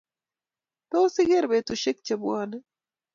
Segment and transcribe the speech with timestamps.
[0.91, 2.57] Tos, igeer betushiek chebwone?